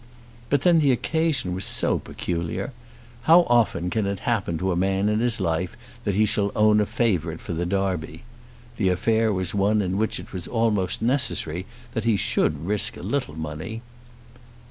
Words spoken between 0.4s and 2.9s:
But then the occasion was so peculiar!